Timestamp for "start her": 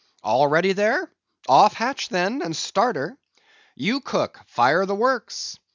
2.57-3.15